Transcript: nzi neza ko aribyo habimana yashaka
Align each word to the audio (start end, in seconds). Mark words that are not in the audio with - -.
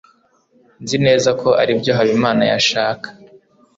nzi 0.83 0.97
neza 1.05 1.29
ko 1.41 1.49
aribyo 1.61 1.91
habimana 1.97 2.43
yashaka 2.51 3.07